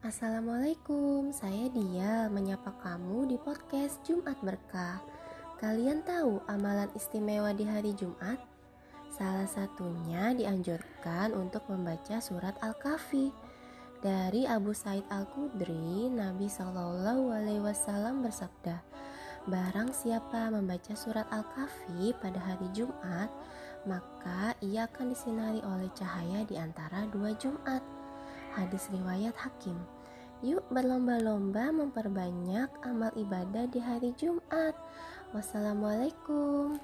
Assalamualaikum, 0.00 1.28
saya 1.28 1.68
Dia 1.76 2.32
menyapa 2.32 2.72
kamu 2.80 3.28
di 3.28 3.36
podcast 3.36 4.00
Jumat 4.00 4.40
Berkah. 4.40 4.96
Kalian 5.60 6.00
tahu 6.08 6.40
amalan 6.48 6.88
istimewa 6.96 7.52
di 7.52 7.68
hari 7.68 7.92
Jumat? 7.92 8.40
Salah 9.12 9.44
satunya 9.44 10.32
dianjurkan 10.32 11.36
untuk 11.36 11.68
membaca 11.68 12.16
surat 12.16 12.56
Al-Kahfi. 12.64 13.28
Dari 14.00 14.48
Abu 14.48 14.72
Said 14.72 15.04
Al-Khudri, 15.12 16.08
Nabi 16.08 16.48
Shallallahu 16.48 17.36
Alaihi 17.36 17.60
Wasallam 17.60 18.24
bersabda, 18.24 18.80
Barang 19.52 19.92
siapa 19.92 20.48
membaca 20.48 20.96
surat 20.96 21.28
Al-Kahfi 21.28 22.16
pada 22.24 22.40
hari 22.40 22.72
Jumat, 22.72 23.28
maka 23.84 24.56
ia 24.64 24.88
akan 24.88 25.12
disinari 25.12 25.60
oleh 25.60 25.92
cahaya 25.92 26.40
di 26.48 26.56
antara 26.56 27.04
dua 27.12 27.36
Jumat. 27.36 27.99
Hadis 28.50 28.90
riwayat 28.90 29.34
Hakim. 29.38 29.78
Yuk 30.42 30.64
berlomba-lomba 30.72 31.70
memperbanyak 31.70 32.66
amal 32.82 33.12
ibadah 33.14 33.68
di 33.70 33.78
hari 33.78 34.10
Jumat. 34.16 34.74
Wassalamualaikum. 35.30 36.80